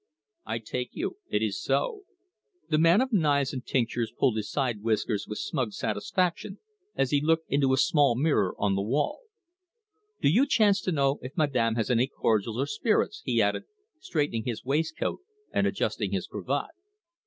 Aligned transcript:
"I 0.47 0.57
take 0.57 0.89
you. 0.95 1.17
It 1.29 1.43
is 1.43 1.61
so." 1.61 2.05
The 2.69 2.79
man 2.79 3.01
of 3.01 3.13
knives 3.13 3.53
and 3.53 3.63
tinctures 3.63 4.11
pulled 4.11 4.35
his 4.35 4.49
side 4.49 4.81
whiskers 4.81 5.27
with 5.27 5.37
smug 5.37 5.73
satisfaction 5.73 6.57
as 6.95 7.11
he 7.11 7.21
looked 7.21 7.45
into 7.51 7.71
a 7.71 7.77
small 7.77 8.15
mirror 8.15 8.55
on 8.57 8.73
the 8.73 8.81
wall. 8.81 9.19
"Do 10.19 10.27
you 10.27 10.47
chance 10.47 10.81
to 10.85 10.91
know 10.91 11.19
if 11.21 11.37
madame 11.37 11.75
has 11.75 11.91
any 11.91 12.07
cordials 12.07 12.57
or 12.57 12.65
spirits?" 12.65 13.21
he 13.25 13.43
added, 13.43 13.65
straightening 13.99 14.45
his 14.45 14.65
waistcoat 14.65 15.19
and 15.51 15.67
adjusting 15.67 16.13
his 16.13 16.25
cravat. 16.25 16.71